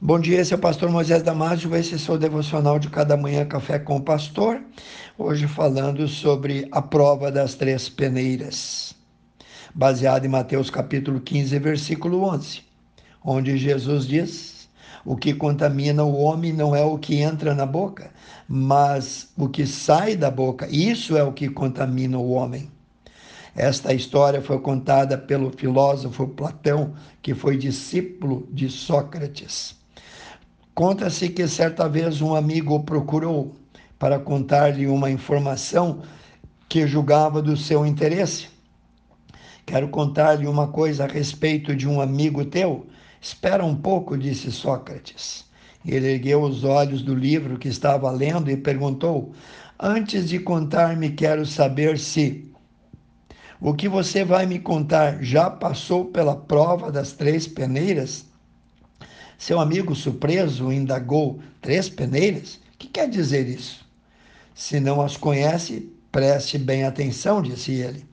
[0.00, 3.44] Bom dia, esse é o pastor Moisés Damásio, esse é o devocional de cada manhã
[3.44, 4.62] Café com o Pastor.
[5.18, 8.94] Hoje falando sobre a prova das três peneiras,
[9.74, 12.62] baseado em Mateus capítulo 15, versículo 11,
[13.24, 14.68] onde Jesus diz:
[15.04, 18.12] O que contamina o homem não é o que entra na boca,
[18.48, 20.68] mas o que sai da boca.
[20.70, 22.70] Isso é o que contamina o homem.
[23.56, 29.76] Esta história foi contada pelo filósofo Platão, que foi discípulo de Sócrates.
[30.78, 33.56] Conta-se que certa vez um amigo o procurou
[33.98, 36.02] para contar-lhe uma informação
[36.68, 38.46] que julgava do seu interesse.
[39.66, 42.86] Quero contar-lhe uma coisa a respeito de um amigo teu.
[43.20, 45.46] Espera um pouco, disse Sócrates.
[45.84, 49.32] Ele ergueu os olhos do livro que estava lendo e perguntou:
[49.80, 52.52] Antes de contar-me, quero saber se
[53.60, 58.27] o que você vai me contar já passou pela prova das três peneiras?
[59.38, 62.60] Seu amigo surpreso indagou: Três peneiras?
[62.76, 63.86] Que quer dizer isso?
[64.52, 68.04] Se não as conhece, preste bem atenção, disse ele.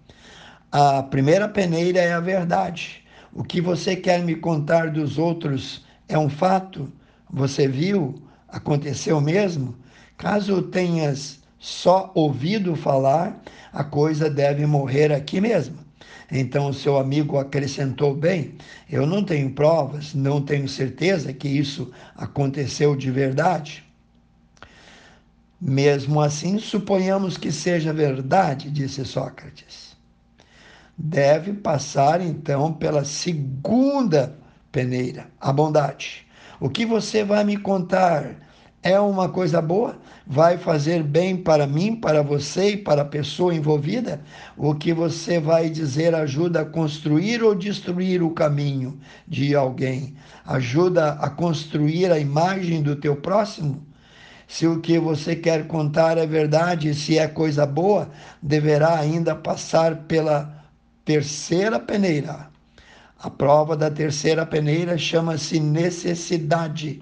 [0.72, 3.04] A primeira peneira é a verdade.
[3.34, 6.92] O que você quer me contar dos outros é um fato?
[7.30, 8.22] Você viu?
[8.48, 9.76] Aconteceu mesmo?
[10.18, 13.42] Caso tenhas só ouvido falar,
[13.74, 15.85] a coisa deve morrer aqui mesmo.
[16.32, 18.56] Então o seu amigo acrescentou bem:
[18.90, 23.84] Eu não tenho provas, não tenho certeza que isso aconteceu de verdade.
[25.60, 29.96] Mesmo assim, suponhamos que seja verdade, disse Sócrates.
[30.98, 34.38] Deve passar então pela segunda
[34.72, 36.26] peneira, a bondade.
[36.60, 38.45] O que você vai me contar
[38.86, 39.98] é uma coisa boa?
[40.28, 44.22] Vai fazer bem para mim, para você e para a pessoa envolvida?
[44.56, 50.16] O que você vai dizer ajuda a construir ou destruir o caminho de alguém?
[50.46, 53.84] Ajuda a construir a imagem do teu próximo?
[54.48, 60.04] Se o que você quer contar é verdade, se é coisa boa, deverá ainda passar
[60.04, 60.64] pela
[61.04, 62.52] terceira peneira.
[63.18, 67.02] A prova da terceira peneira chama-se necessidade.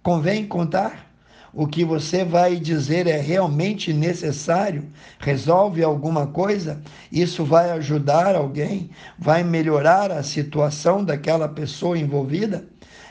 [0.00, 1.13] Convém contar?
[1.54, 4.84] O que você vai dizer é realmente necessário,
[5.18, 6.82] resolve alguma coisa,
[7.12, 12.64] isso vai ajudar alguém, vai melhorar a situação daquela pessoa envolvida?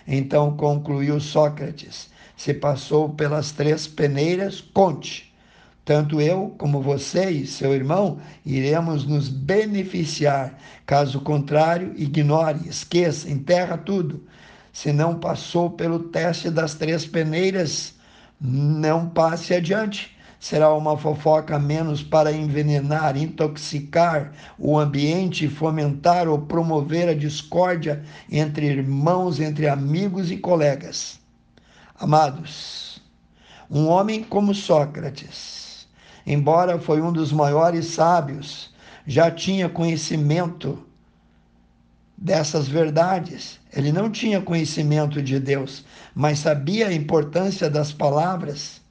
[0.06, 5.34] Então concluiu Sócrates: se passou pelas três peneiras, conte.
[5.86, 10.58] Tanto eu como você e seu irmão iremos nos beneficiar.
[10.86, 14.24] Caso contrário, ignore, esqueça, enterra tudo.
[14.72, 17.93] Se não passou pelo teste das três peneiras,
[18.44, 20.12] não passe adiante.
[20.38, 28.66] Será uma fofoca menos para envenenar, intoxicar o ambiente, fomentar ou promover a discórdia entre
[28.66, 31.18] irmãos, entre amigos e colegas.
[31.98, 33.02] Amados,
[33.72, 35.88] um homem como Sócrates,
[36.28, 38.74] embora foi um dos maiores sábios,
[39.08, 40.86] já tinha conhecimento
[42.24, 43.60] dessas verdades.
[43.76, 45.84] Ele não tinha conhecimento de Deus,
[46.16, 48.82] mas sabia a importância das palavras.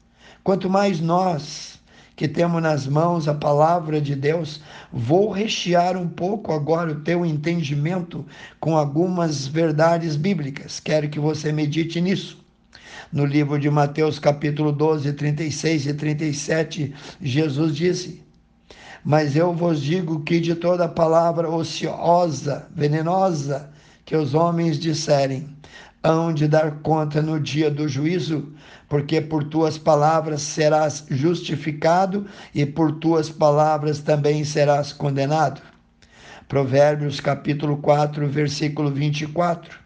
[0.44, 1.80] Quanto mais nós
[2.14, 4.60] que temos nas mãos a palavra de Deus,
[4.92, 8.26] vou rechear um pouco agora o teu entendimento
[8.60, 10.78] com algumas verdades bíblicas.
[10.78, 12.38] Quero que você medite nisso.
[13.10, 18.22] No livro de Mateus, capítulo 12, 36 e 37, Jesus disse:
[19.04, 23.68] mas eu vos digo que de toda palavra ociosa, venenosa,
[24.04, 25.48] que os homens disserem,
[26.02, 28.52] hão de dar conta no dia do juízo,
[28.88, 35.60] porque por tuas palavras serás justificado e por tuas palavras também serás condenado.
[36.48, 39.78] Provérbios capítulo 4, versículo 24.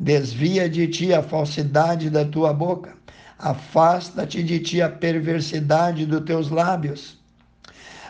[0.00, 2.94] Desvia de ti a falsidade da tua boca,
[3.38, 7.17] afasta-te de ti a perversidade dos teus lábios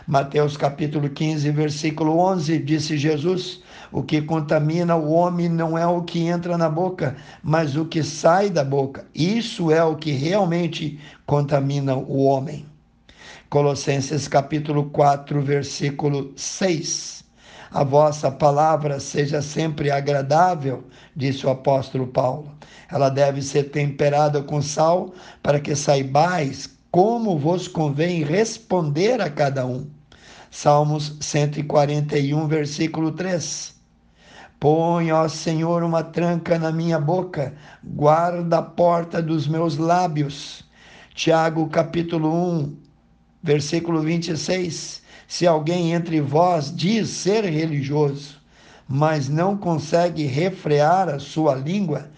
[0.09, 3.61] Mateus capítulo 15, versículo 11, disse Jesus:
[3.91, 8.01] O que contamina o homem não é o que entra na boca, mas o que
[8.01, 9.05] sai da boca.
[9.13, 12.65] Isso é o que realmente contamina o homem.
[13.51, 17.23] Colossenses capítulo 4, versículo 6.
[17.69, 20.85] A vossa palavra seja sempre agradável,
[21.15, 22.49] disse o apóstolo Paulo.
[22.91, 25.13] Ela deve ser temperada com sal,
[25.43, 29.98] para que saibais como vos convém responder a cada um.
[30.51, 33.75] Salmos 141, versículo 3.
[34.59, 37.53] Põe, ó Senhor, uma tranca na minha boca,
[37.83, 40.63] guarda a porta dos meus lábios.
[41.13, 42.77] Tiago, capítulo 1,
[43.41, 45.01] versículo 26.
[45.27, 48.39] Se alguém entre vós diz ser religioso,
[48.87, 52.09] mas não consegue refrear a sua língua,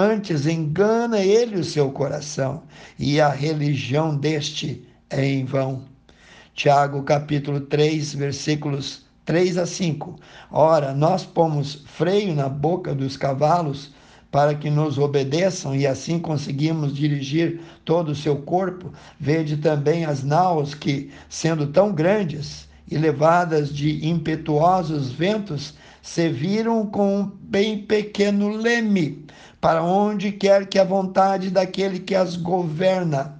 [0.00, 2.62] Antes engana ele o seu coração,
[2.96, 5.82] e a religião deste é em vão.
[6.58, 10.16] Tiago capítulo 3, versículos 3 a 5.
[10.50, 13.92] Ora, nós pomos freio na boca dos cavalos
[14.28, 18.92] para que nos obedeçam e assim conseguimos dirigir todo o seu corpo.
[19.20, 26.84] Vede também as naus que, sendo tão grandes e levadas de impetuosos ventos, se viram
[26.86, 29.24] com um bem pequeno leme,
[29.60, 33.37] para onde quer que a vontade daquele que as governa.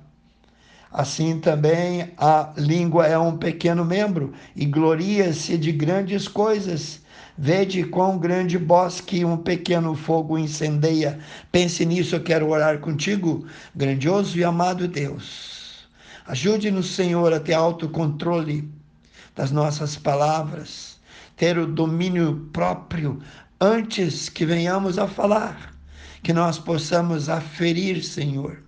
[0.98, 7.00] Assim também a língua é um pequeno membro e gloria-se de grandes coisas.
[7.38, 11.20] Vede quão grande bosque um pequeno fogo incendeia.
[11.52, 13.46] Pense nisso, eu quero orar contigo,
[13.76, 15.86] grandioso e amado Deus.
[16.26, 18.68] Ajude-nos, Senhor, a ter autocontrole
[19.36, 20.98] das nossas palavras,
[21.36, 23.20] ter o domínio próprio
[23.60, 25.72] antes que venhamos a falar,
[26.24, 28.64] que nós possamos aferir, Senhor,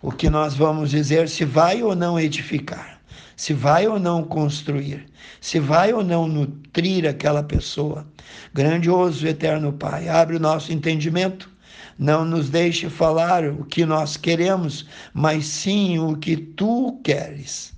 [0.00, 2.98] o que nós vamos dizer, se vai ou não edificar
[3.38, 5.06] se vai ou não construir,
[5.40, 8.04] se vai ou não nutrir aquela pessoa.
[8.52, 11.48] Grandioso eterno Pai, abre o nosso entendimento.
[11.96, 17.72] Não nos deixe falar o que nós queremos, mas sim o que tu queres,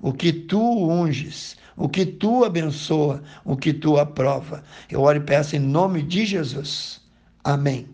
[0.00, 4.64] o que tu unges, o que tu abençoa, o que tu aprova.
[4.90, 7.00] Eu oro e peço em nome de Jesus.
[7.44, 7.93] Amém.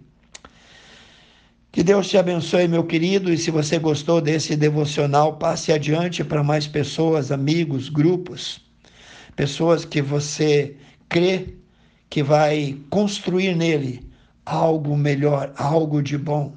[1.72, 6.42] Que Deus te abençoe, meu querido, e se você gostou desse devocional, passe adiante para
[6.42, 8.60] mais pessoas, amigos, grupos,
[9.36, 10.76] pessoas que você
[11.08, 11.54] crê
[12.08, 14.04] que vai construir nele
[14.44, 16.52] algo melhor, algo de bom.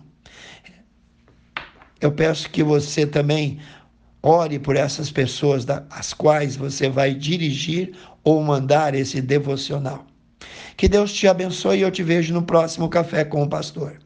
[2.01, 3.59] Eu peço que você também
[4.23, 7.93] ore por essas pessoas às quais você vai dirigir
[8.23, 10.07] ou mandar esse devocional.
[10.75, 14.02] Que Deus te abençoe e eu te vejo no próximo Café com o Pastor.